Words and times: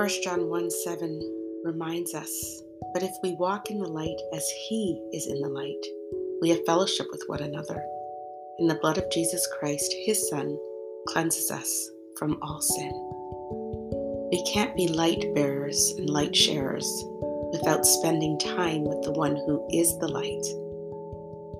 1 0.00 0.08
John 0.24 0.48
1 0.48 0.70
7 0.70 1.60
reminds 1.62 2.14
us, 2.14 2.62
But 2.94 3.02
if 3.02 3.10
we 3.22 3.32
walk 3.32 3.68
in 3.68 3.80
the 3.80 3.86
light 3.86 4.18
as 4.32 4.48
He 4.66 4.98
is 5.12 5.26
in 5.26 5.42
the 5.42 5.48
light, 5.50 5.84
we 6.40 6.48
have 6.48 6.64
fellowship 6.64 7.06
with 7.12 7.22
one 7.26 7.42
another. 7.42 7.84
And 8.58 8.70
the 8.70 8.76
blood 8.76 8.96
of 8.96 9.10
Jesus 9.10 9.46
Christ, 9.58 9.94
His 10.06 10.26
Son, 10.30 10.58
cleanses 11.08 11.50
us 11.50 11.90
from 12.16 12.38
all 12.40 12.62
sin. 12.62 12.90
We 14.32 14.42
can't 14.50 14.74
be 14.74 14.88
light 14.88 15.34
bearers 15.34 15.92
and 15.98 16.08
light 16.08 16.34
sharers 16.34 16.90
without 17.52 17.84
spending 17.84 18.38
time 18.38 18.84
with 18.84 19.02
the 19.02 19.12
one 19.12 19.36
who 19.36 19.68
is 19.70 19.98
the 19.98 20.08
light. 20.08 20.46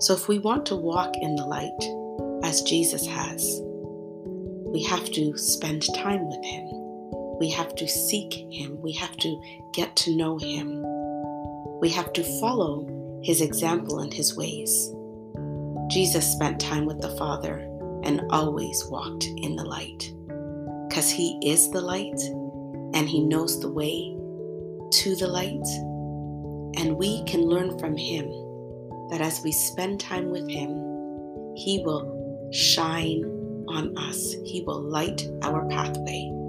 So, 0.01 0.15
if 0.15 0.29
we 0.29 0.39
want 0.39 0.65
to 0.65 0.77
walk 0.77 1.15
in 1.19 1.37
the 1.37 1.45
light 1.45 2.43
as 2.43 2.63
Jesus 2.63 3.07
has, 3.07 3.61
we 4.73 4.83
have 4.85 5.05
to 5.11 5.37
spend 5.37 5.85
time 5.95 6.27
with 6.27 6.43
Him. 6.43 6.80
We 7.41 7.49
have 7.53 7.75
to 7.77 7.89
seek 7.89 8.35
Him. 8.53 8.79
We 8.83 8.93
have 8.93 9.17
to 9.17 9.43
get 9.73 9.97
to 9.97 10.15
know 10.15 10.37
Him. 10.39 10.85
We 11.81 11.89
have 11.89 12.13
to 12.13 12.23
follow 12.39 12.87
His 13.25 13.41
example 13.41 14.01
and 14.01 14.13
His 14.13 14.37
ways. 14.37 14.93
Jesus 15.91 16.31
spent 16.31 16.61
time 16.61 16.85
with 16.85 17.01
the 17.01 17.17
Father 17.17 17.67
and 18.05 18.21
always 18.31 18.85
walked 18.91 19.25
in 19.25 19.57
the 19.57 19.65
light 19.65 20.13
because 20.89 21.11
He 21.11 21.39
is 21.43 21.71
the 21.71 21.81
light 21.81 22.21
and 22.95 23.09
He 23.09 23.25
knows 23.25 23.59
the 23.59 23.73
way 23.73 24.15
to 25.03 25.17
the 25.17 25.27
light. 25.27 25.67
And 26.77 26.99
we 26.99 27.25
can 27.25 27.41
learn 27.41 27.79
from 27.79 27.97
Him 27.97 28.29
that 29.09 29.23
as 29.23 29.41
we 29.43 29.51
spend 29.51 29.99
time 29.99 30.31
with 30.31 30.47
Him, 30.47 30.69
He 31.57 31.83
will 31.87 32.51
shine 32.53 33.25
on 33.67 33.97
us, 33.97 34.35
He 34.45 34.63
will 34.67 34.83
light 34.83 35.27
our 35.43 35.67
pathway. 35.69 36.40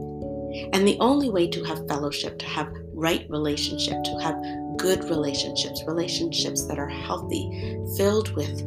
And 0.74 0.88
the 0.88 0.98
only 1.00 1.30
way 1.30 1.48
to 1.48 1.64
have 1.64 1.88
fellowship, 1.88 2.38
to 2.40 2.46
have 2.46 2.74
right 2.94 3.26
relationship, 3.30 4.04
to 4.04 4.20
have 4.20 4.42
good 4.78 5.04
relationships, 5.10 5.84
relationships 5.86 6.66
that 6.66 6.80
are 6.80 6.90
healthy, 6.90 7.78
filled 7.98 8.34
with 8.36 8.62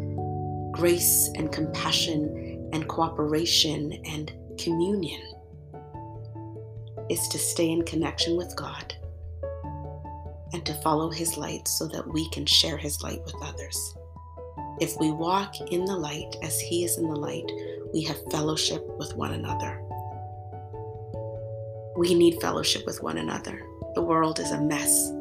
grace 0.73 1.31
and 1.37 1.53
compassion 1.53 2.69
and 2.73 2.89
cooperation 2.89 3.93
and 4.07 4.33
communion, 4.59 5.23
is 7.11 7.29
to 7.29 7.39
stay 7.39 7.71
in 7.71 7.83
connection 7.85 8.37
with 8.37 8.55
God 8.57 8.95
and 10.53 10.65
to 10.65 10.75
follow 10.75 11.11
His 11.11 11.37
light 11.37 11.67
so 11.69 11.87
that 11.89 12.07
we 12.07 12.29
can 12.31 12.47
share 12.47 12.77
His 12.77 13.03
light 13.03 13.23
with 13.25 13.35
others. 13.43 13.97
If 14.81 14.98
we 14.98 15.11
walk 15.11 15.61
in 15.61 15.85
the 15.85 15.97
light 15.97 16.37
as 16.43 16.59
He 16.61 16.85
is 16.85 16.97
in 16.97 17.09
the 17.09 17.17
light, 17.17 17.51
we 17.93 18.03
have 18.03 18.19
fellowship 18.31 18.85
with 18.98 19.15
one 19.15 19.33
another. 19.33 19.84
We 21.97 22.12
need 22.12 22.41
fellowship 22.41 22.84
with 22.87 23.03
one 23.03 23.19
another. 23.19 23.64
The 23.95 24.03
world 24.03 24.41
is 24.41 24.50
a 24.50 24.61
mess. 24.61 25.12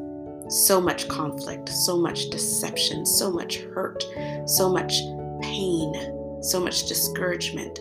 So 0.48 0.80
much 0.80 1.06
conflict, 1.08 1.68
so 1.68 1.96
much 1.96 2.30
deception, 2.30 3.06
so 3.06 3.30
much 3.30 3.58
hurt, 3.58 4.04
so 4.46 4.68
much 4.68 4.92
pain, 5.40 6.40
so 6.42 6.60
much 6.60 6.86
discouragement, 6.86 7.78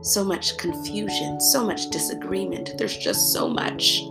so 0.00 0.24
much 0.24 0.56
confusion, 0.56 1.40
so 1.40 1.64
much 1.64 1.90
disagreement. 1.90 2.72
There's 2.78 2.96
just 2.96 3.34
so 3.34 3.48
much. 3.48 4.02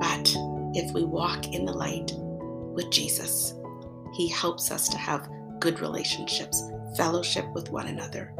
But 0.00 0.34
if 0.74 0.92
we 0.92 1.04
walk 1.04 1.46
in 1.54 1.64
the 1.64 1.72
light 1.72 2.12
with 2.16 2.90
Jesus, 2.90 3.54
He 4.14 4.28
helps 4.28 4.72
us 4.72 4.88
to 4.88 4.98
have 4.98 5.30
good 5.60 5.80
relationships, 5.80 6.62
fellowship 6.96 7.46
with 7.54 7.70
one 7.70 7.86
another, 7.86 8.34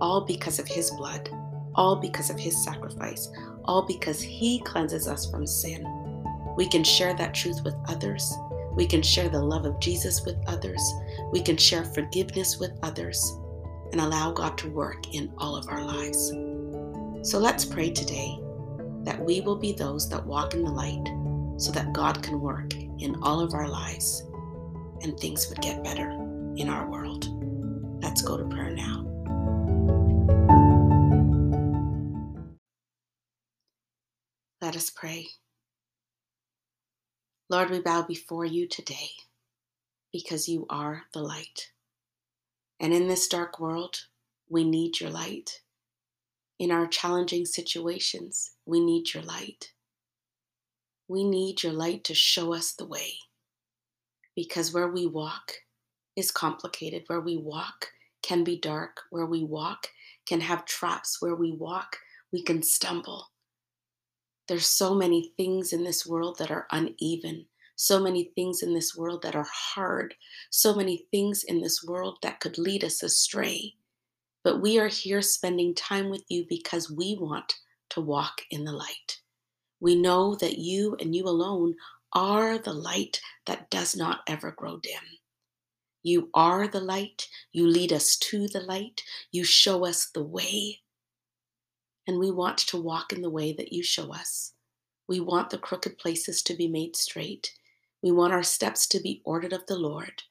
all 0.00 0.22
because 0.22 0.58
of 0.58 0.66
His 0.66 0.90
blood, 0.92 1.28
all 1.76 1.96
because 1.96 2.30
of 2.30 2.38
His 2.38 2.62
sacrifice, 2.64 3.30
all 3.64 3.82
because 3.82 4.20
He 4.20 4.60
cleanses 4.60 5.06
us 5.06 5.30
from 5.30 5.46
sin. 5.46 5.86
We 6.56 6.68
can 6.68 6.82
share 6.82 7.14
that 7.14 7.34
truth 7.34 7.62
with 7.64 7.74
others. 7.88 8.34
We 8.72 8.86
can 8.86 9.02
share 9.02 9.28
the 9.28 9.42
love 9.42 9.64
of 9.64 9.80
Jesus 9.80 10.24
with 10.24 10.36
others. 10.46 10.82
We 11.32 11.40
can 11.40 11.56
share 11.56 11.84
forgiveness 11.84 12.58
with 12.58 12.72
others 12.82 13.38
and 13.92 14.00
allow 14.00 14.32
God 14.32 14.58
to 14.58 14.70
work 14.70 15.14
in 15.14 15.32
all 15.38 15.56
of 15.56 15.68
our 15.68 15.82
lives. 15.82 16.28
So 17.22 17.38
let's 17.38 17.64
pray 17.64 17.90
today 17.90 18.38
that 19.04 19.18
we 19.24 19.40
will 19.40 19.56
be 19.56 19.72
those 19.72 20.08
that 20.10 20.26
walk 20.26 20.54
in 20.54 20.64
the 20.64 20.70
light 20.70 21.06
so 21.58 21.72
that 21.72 21.92
God 21.92 22.22
can 22.22 22.40
work 22.40 22.74
in 22.74 23.16
all 23.22 23.40
of 23.40 23.54
our 23.54 23.68
lives 23.68 24.24
and 25.02 25.18
things 25.18 25.48
would 25.48 25.60
get 25.60 25.84
better 25.84 26.10
in 26.56 26.68
our 26.68 26.90
world. 26.90 27.28
Let's 28.02 28.22
go 28.22 28.36
to 28.36 28.44
prayer 28.44 28.70
now. 28.70 29.05
Let 34.66 34.74
us 34.74 34.90
pray. 34.90 35.28
Lord, 37.48 37.70
we 37.70 37.78
bow 37.78 38.02
before 38.02 38.44
you 38.44 38.66
today 38.66 39.10
because 40.12 40.48
you 40.48 40.66
are 40.68 41.04
the 41.14 41.20
light. 41.20 41.70
And 42.80 42.92
in 42.92 43.06
this 43.06 43.28
dark 43.28 43.60
world, 43.60 43.94
we 44.48 44.68
need 44.68 44.98
your 44.98 45.10
light. 45.10 45.60
In 46.58 46.72
our 46.72 46.88
challenging 46.88 47.46
situations, 47.46 48.56
we 48.66 48.84
need 48.84 49.14
your 49.14 49.22
light. 49.22 49.70
We 51.06 51.22
need 51.22 51.62
your 51.62 51.72
light 51.72 52.02
to 52.02 52.14
show 52.16 52.52
us 52.52 52.72
the 52.72 52.86
way. 52.86 53.12
Because 54.34 54.74
where 54.74 54.88
we 54.88 55.06
walk 55.06 55.52
is 56.16 56.32
complicated, 56.32 57.04
where 57.06 57.20
we 57.20 57.36
walk 57.36 57.92
can 58.20 58.42
be 58.42 58.58
dark, 58.58 59.02
where 59.10 59.26
we 59.26 59.44
walk 59.44 59.86
can 60.26 60.40
have 60.40 60.64
traps, 60.64 61.22
where 61.22 61.36
we 61.36 61.52
walk, 61.52 61.98
we 62.32 62.42
can 62.42 62.64
stumble. 62.64 63.28
There's 64.48 64.66
so 64.66 64.94
many 64.94 65.32
things 65.36 65.72
in 65.72 65.82
this 65.82 66.06
world 66.06 66.38
that 66.38 66.50
are 66.50 66.66
uneven, 66.70 67.46
so 67.74 68.00
many 68.00 68.30
things 68.34 68.62
in 68.62 68.74
this 68.74 68.96
world 68.96 69.22
that 69.22 69.34
are 69.34 69.48
hard, 69.50 70.14
so 70.50 70.74
many 70.74 71.06
things 71.10 71.44
in 71.44 71.60
this 71.60 71.84
world 71.84 72.18
that 72.22 72.40
could 72.40 72.56
lead 72.56 72.84
us 72.84 73.02
astray. 73.02 73.74
But 74.44 74.62
we 74.62 74.78
are 74.78 74.88
here 74.88 75.20
spending 75.20 75.74
time 75.74 76.10
with 76.10 76.22
you 76.28 76.46
because 76.48 76.90
we 76.90 77.16
want 77.20 77.54
to 77.90 78.00
walk 78.00 78.40
in 78.50 78.64
the 78.64 78.72
light. 78.72 79.20
We 79.80 79.96
know 79.96 80.36
that 80.36 80.58
you 80.58 80.96
and 81.00 81.14
you 81.14 81.24
alone 81.24 81.74
are 82.12 82.56
the 82.56 82.72
light 82.72 83.20
that 83.46 83.68
does 83.70 83.96
not 83.96 84.20
ever 84.28 84.52
grow 84.52 84.78
dim. 84.78 85.02
You 86.02 86.30
are 86.34 86.68
the 86.68 86.80
light. 86.80 87.28
You 87.52 87.66
lead 87.66 87.92
us 87.92 88.16
to 88.18 88.46
the 88.46 88.60
light. 88.60 89.02
You 89.32 89.42
show 89.42 89.84
us 89.84 90.06
the 90.14 90.22
way 90.22 90.80
and 92.06 92.18
we 92.18 92.30
want 92.30 92.58
to 92.58 92.80
walk 92.80 93.12
in 93.12 93.22
the 93.22 93.30
way 93.30 93.52
that 93.52 93.72
you 93.72 93.82
show 93.82 94.12
us. 94.12 94.52
We 95.08 95.20
want 95.20 95.50
the 95.50 95.58
crooked 95.58 95.98
places 95.98 96.42
to 96.42 96.54
be 96.54 96.68
made 96.68 96.96
straight. 96.96 97.52
We 98.02 98.12
want 98.12 98.32
our 98.32 98.42
steps 98.42 98.86
to 98.88 99.00
be 99.00 99.22
ordered 99.24 99.52
of 99.52 99.66
the 99.66 99.78
Lord, 99.78 100.22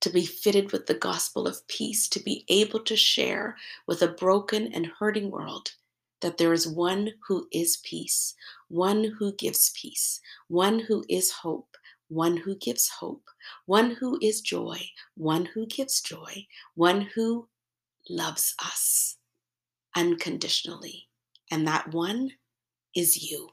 to 0.00 0.10
be 0.10 0.24
fitted 0.24 0.72
with 0.72 0.86
the 0.86 0.94
gospel 0.94 1.46
of 1.46 1.66
peace, 1.68 2.08
to 2.08 2.20
be 2.20 2.44
able 2.48 2.80
to 2.80 2.96
share 2.96 3.56
with 3.86 4.02
a 4.02 4.08
broken 4.08 4.72
and 4.72 4.86
hurting 4.98 5.30
world 5.30 5.72
that 6.20 6.38
there 6.38 6.52
is 6.52 6.66
one 6.66 7.10
who 7.26 7.48
is 7.52 7.78
peace, 7.78 8.34
one 8.68 9.04
who 9.18 9.32
gives 9.32 9.72
peace, 9.80 10.20
one 10.48 10.78
who 10.78 11.04
is 11.08 11.30
hope, 11.30 11.76
one 12.08 12.36
who 12.36 12.54
gives 12.54 12.88
hope, 12.88 13.24
one 13.66 13.90
who 13.90 14.18
is 14.22 14.40
joy, 14.40 14.78
one 15.16 15.46
who 15.46 15.66
gives 15.66 16.00
joy, 16.00 16.46
one 16.74 17.00
who 17.14 17.48
loves 18.08 18.54
us 18.64 19.16
unconditionally. 19.96 21.08
And 21.50 21.66
that 21.66 21.92
one 21.92 22.30
is 22.94 23.30
you. 23.30 23.50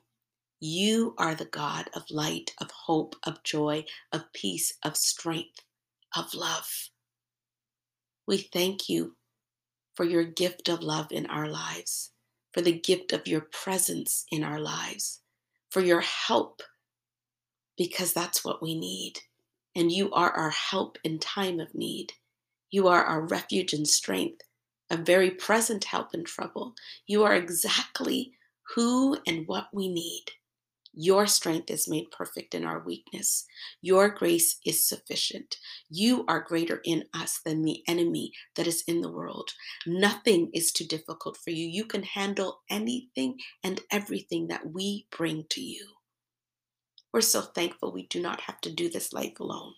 You 0.60 1.16
are 1.18 1.36
the 1.36 1.46
God 1.46 1.90
of 1.94 2.04
light, 2.10 2.52
of 2.60 2.70
hope, 2.72 3.16
of 3.24 3.44
joy, 3.44 3.86
of 4.12 4.32
peace, 4.34 4.74
of 4.84 4.98
strength, 4.98 5.62
of 6.16 6.34
love. 6.34 6.90
We 8.28 8.38
thank 8.38 8.90
you 8.90 9.16
for 9.96 10.06
your 10.06 10.24
gift 10.24 10.69
of 10.69 10.81
love 10.81 11.12
in 11.12 11.25
our 11.28 11.48
lives, 11.48 12.12
for 12.54 12.62
the 12.62 12.78
gift 12.78 13.13
of 13.13 13.28
your 13.28 13.42
presence 13.42 14.25
in 14.31 14.44
our 14.44 14.60
lives, 14.60 15.22
for 15.69 15.81
your 15.81 16.02
help, 16.02 16.62
because 17.78 18.13
that's 18.13 18.44
what 18.44 18.62
we 18.62 18.78
need. 18.78 19.19
And 19.75 19.92
you 19.92 20.12
are 20.12 20.31
our 20.31 20.50
help 20.50 20.98
in 21.04 21.19
time 21.19 21.60
of 21.60 21.74
need. 21.74 22.13
You 22.69 22.88
are 22.88 23.04
our 23.04 23.22
refuge 23.22 23.74
and 23.74 23.88
strength 23.88 24.42
a 24.89 24.97
very 24.97 25.31
present 25.31 25.86
help 25.86 26.13
in 26.13 26.24
trouble. 26.24 26.74
You 27.06 27.24
are 27.24 27.36
exactly 27.36 28.33
who 28.75 29.18
and 29.27 29.47
what 29.47 29.68
we 29.74 29.88
need. 29.88 30.25
Your 30.94 31.27
strength 31.27 31.69
is 31.69 31.88
made 31.88 32.12
perfect 32.12 32.56
in 32.56 32.65
our 32.65 32.83
weakness. 32.83 33.45
Your 33.81 34.09
grace 34.09 34.57
is 34.65 34.88
sufficient. 34.88 35.57
You 35.89 36.25
are 36.27 36.41
greater 36.41 36.81
in 36.83 37.06
us 37.13 37.39
than 37.45 37.62
the 37.62 37.83
enemy 37.88 38.33
that 38.56 38.68
is 38.68 38.83
in 38.88 39.01
the 39.01 39.12
world. 39.12 39.51
Nothing 39.86 40.50
is 40.53 40.71
too 40.71 40.86
difficult 40.86 41.38
for 41.38 41.51
you. 41.51 41.68
You 41.68 41.86
can 41.86 42.03
handle 42.03 42.62
anything 42.69 43.38
and 43.63 43.81
everything 43.91 44.47
that 44.47 44.74
we 44.74 45.06
bring 45.15 45.45
to 45.51 45.62
you. 45.62 45.86
We're 47.13 47.21
so 47.21 47.41
thankful 47.41 47.91
we 47.91 48.07
do 48.07 48.21
not 48.21 48.41
have 48.41 48.59
to 48.62 48.71
do 48.71 48.89
this 48.89 49.13
life 49.13 49.39
alone. 49.39 49.74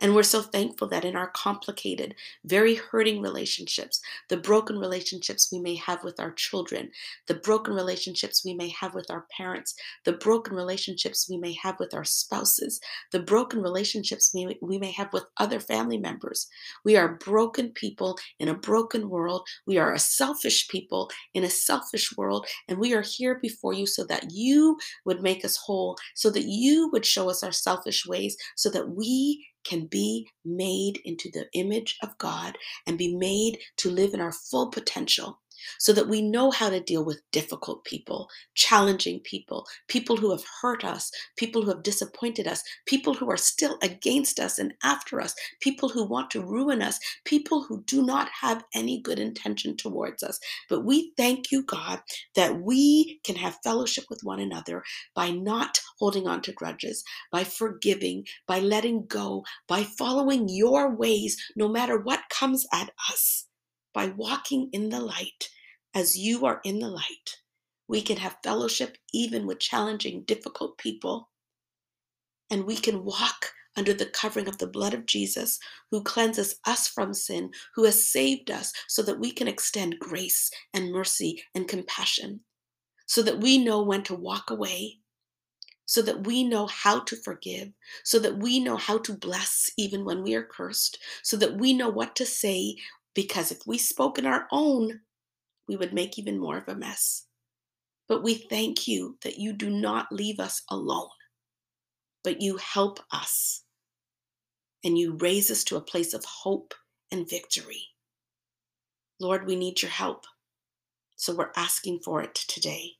And 0.00 0.14
we're 0.14 0.22
so 0.22 0.42
thankful 0.42 0.86
that 0.88 1.04
in 1.04 1.16
our 1.16 1.30
complicated, 1.30 2.14
very 2.44 2.76
hurting 2.76 3.20
relationships, 3.20 4.00
the 4.28 4.36
broken 4.36 4.78
relationships 4.78 5.50
we 5.50 5.58
may 5.58 5.74
have 5.74 6.04
with 6.04 6.20
our 6.20 6.30
children, 6.32 6.90
the 7.26 7.34
broken 7.34 7.74
relationships 7.74 8.44
we 8.44 8.54
may 8.54 8.68
have 8.68 8.94
with 8.94 9.10
our 9.10 9.26
parents, 9.36 9.74
the 10.04 10.12
broken 10.12 10.54
relationships 10.54 11.28
we 11.28 11.36
may 11.36 11.52
have 11.52 11.80
with 11.80 11.94
our 11.94 12.04
spouses, 12.04 12.80
the 13.10 13.18
broken 13.18 13.60
relationships 13.60 14.32
we, 14.32 14.78
may 14.78 14.92
have 14.92 15.12
with 15.12 15.24
other 15.38 15.58
family 15.58 15.98
members. 15.98 16.46
We 16.84 16.96
are 16.96 17.16
broken 17.16 17.70
people 17.70 18.18
in 18.38 18.48
a 18.48 18.54
broken 18.54 19.08
world. 19.08 19.48
We 19.66 19.78
are 19.78 19.92
a 19.92 19.98
selfish 19.98 20.68
people 20.68 21.10
in 21.34 21.42
a 21.42 21.50
selfish 21.50 22.16
world. 22.16 22.46
And 22.68 22.78
we 22.78 22.94
are 22.94 23.02
here 23.02 23.40
before 23.42 23.72
you 23.72 23.86
so 23.86 24.04
that 24.04 24.30
you 24.30 24.78
would 25.04 25.22
make 25.22 25.44
us 25.44 25.56
whole, 25.56 25.96
so 26.14 26.30
that 26.30 26.44
you 26.44 26.88
would 26.92 27.04
show 27.04 27.28
us 27.28 27.42
our 27.42 27.52
selfish 27.52 28.06
ways, 28.06 28.36
so 28.54 28.70
that 28.70 28.90
we 28.90 29.44
can 29.68 29.86
be 29.86 30.28
made 30.44 31.00
into 31.04 31.30
the 31.32 31.46
image 31.54 31.98
of 32.02 32.18
God 32.18 32.58
and 32.86 32.98
be 32.98 33.14
made 33.16 33.58
to 33.78 33.90
live 33.90 34.14
in 34.14 34.22
our 34.22 34.32
full 34.32 34.70
potential 34.70 35.40
so 35.78 35.92
that 35.92 36.08
we 36.08 36.22
know 36.22 36.50
how 36.50 36.70
to 36.70 36.80
deal 36.80 37.04
with 37.04 37.22
difficult 37.32 37.84
people, 37.84 38.28
challenging 38.54 39.20
people, 39.20 39.66
people 39.88 40.16
who 40.16 40.30
have 40.30 40.44
hurt 40.60 40.84
us, 40.84 41.10
people 41.36 41.62
who 41.62 41.70
have 41.70 41.82
disappointed 41.82 42.46
us, 42.46 42.62
people 42.86 43.14
who 43.14 43.30
are 43.30 43.36
still 43.36 43.78
against 43.82 44.40
us 44.40 44.58
and 44.58 44.74
after 44.82 45.20
us, 45.20 45.34
people 45.60 45.88
who 45.88 46.04
want 46.04 46.30
to 46.30 46.44
ruin 46.44 46.82
us, 46.82 46.98
people 47.24 47.64
who 47.64 47.82
do 47.84 48.04
not 48.04 48.28
have 48.40 48.64
any 48.74 49.00
good 49.00 49.18
intention 49.18 49.76
towards 49.76 50.22
us. 50.22 50.38
But 50.68 50.84
we 50.84 51.12
thank 51.16 51.50
you, 51.50 51.64
God, 51.64 52.00
that 52.34 52.60
we 52.60 53.20
can 53.24 53.36
have 53.36 53.58
fellowship 53.64 54.04
with 54.10 54.20
one 54.22 54.40
another 54.40 54.82
by 55.14 55.30
not 55.30 55.80
holding 55.98 56.26
on 56.26 56.42
to 56.42 56.52
grudges, 56.52 57.04
by 57.32 57.44
forgiving, 57.44 58.24
by 58.46 58.60
letting 58.60 59.06
go, 59.06 59.44
by 59.66 59.84
following 59.84 60.48
your 60.48 60.94
ways, 60.94 61.36
no 61.56 61.68
matter 61.68 61.98
what 61.98 62.20
comes 62.30 62.66
at 62.72 62.90
us 63.10 63.47
by 63.92 64.08
walking 64.08 64.68
in 64.72 64.88
the 64.88 65.00
light 65.00 65.48
as 65.94 66.16
you 66.16 66.46
are 66.46 66.60
in 66.64 66.78
the 66.78 66.88
light. 66.88 67.38
We 67.88 68.02
can 68.02 68.18
have 68.18 68.36
fellowship 68.44 68.98
even 69.12 69.46
with 69.46 69.60
challenging, 69.60 70.22
difficult 70.24 70.78
people. 70.78 71.30
And 72.50 72.64
we 72.64 72.76
can 72.76 73.04
walk 73.04 73.52
under 73.76 73.94
the 73.94 74.06
covering 74.06 74.48
of 74.48 74.58
the 74.58 74.66
blood 74.66 74.92
of 74.92 75.06
Jesus, 75.06 75.58
who 75.90 76.02
cleanses 76.02 76.56
us 76.66 76.88
from 76.88 77.14
sin, 77.14 77.50
who 77.74 77.84
has 77.84 78.10
saved 78.10 78.50
us, 78.50 78.72
so 78.88 79.02
that 79.02 79.20
we 79.20 79.30
can 79.30 79.46
extend 79.46 79.98
grace 80.00 80.50
and 80.74 80.92
mercy 80.92 81.42
and 81.54 81.68
compassion, 81.68 82.40
so 83.06 83.22
that 83.22 83.40
we 83.40 83.56
know 83.56 83.82
when 83.82 84.02
to 84.02 84.14
walk 84.14 84.50
away, 84.50 84.98
so 85.86 86.02
that 86.02 86.26
we 86.26 86.44
know 86.44 86.66
how 86.66 87.00
to 87.00 87.16
forgive, 87.16 87.68
so 88.04 88.18
that 88.18 88.38
we 88.38 88.58
know 88.58 88.76
how 88.76 88.98
to 88.98 89.16
bless 89.16 89.70
even 89.78 90.04
when 90.04 90.22
we 90.22 90.34
are 90.34 90.42
cursed, 90.42 90.98
so 91.22 91.36
that 91.36 91.56
we 91.56 91.72
know 91.72 91.88
what 91.88 92.16
to 92.16 92.26
say 92.26 92.76
because 93.18 93.50
if 93.50 93.58
we 93.66 93.76
spoke 93.76 94.16
in 94.16 94.26
our 94.26 94.46
own, 94.52 95.00
we 95.66 95.74
would 95.74 95.92
make 95.92 96.20
even 96.20 96.38
more 96.38 96.56
of 96.56 96.68
a 96.68 96.76
mess. 96.76 97.26
But 98.06 98.22
we 98.22 98.34
thank 98.34 98.86
you 98.86 99.18
that 99.24 99.40
you 99.40 99.52
do 99.52 99.70
not 99.70 100.12
leave 100.12 100.38
us 100.38 100.62
alone, 100.70 101.08
but 102.22 102.40
you 102.40 102.58
help 102.58 103.00
us 103.10 103.64
and 104.84 104.96
you 104.96 105.16
raise 105.16 105.50
us 105.50 105.64
to 105.64 105.74
a 105.74 105.80
place 105.80 106.14
of 106.14 106.24
hope 106.24 106.74
and 107.10 107.28
victory. 107.28 107.88
Lord, 109.20 109.48
we 109.48 109.56
need 109.56 109.82
your 109.82 109.90
help. 109.90 110.24
So 111.16 111.34
we're 111.34 111.50
asking 111.56 112.02
for 112.04 112.22
it 112.22 112.36
today. 112.36 112.92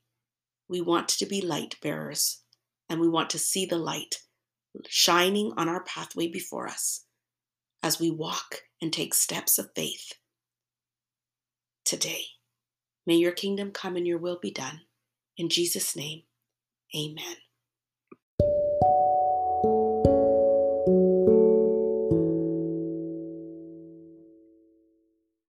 We 0.69 0.81
want 0.81 1.07
to 1.11 1.27
be 1.27 1.41
light 1.43 1.77
bearers 1.81 2.43
and 2.89 2.99
we 2.99 3.09
want 3.09 3.31
to 3.31 3.39
see 3.39 3.67
the 3.67 3.79
light 3.79 4.17
shining 4.89 5.53
on 5.57 5.69
our 5.69 5.85
pathway 5.85 6.27
before 6.27 6.67
us 6.67 7.05
as 7.85 8.01
we 8.01 8.11
walk 8.11 8.63
and 8.81 8.93
take 8.93 9.15
steps 9.15 9.59
of 9.59 9.71
faith 9.75 10.13
today. 11.85 12.23
May 13.07 13.17
your 13.17 13.33
kingdom 13.33 13.71
come 13.73 13.97
and 13.97 14.07
your 14.07 14.19
will 14.19 14.39
be 14.41 14.51
done. 14.51 14.83
In 15.37 15.49
Jesus' 15.49 15.97
name, 15.97 16.23
amen. 16.95 17.37